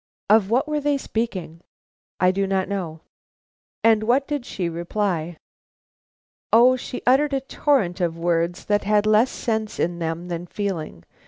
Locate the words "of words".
8.01-8.65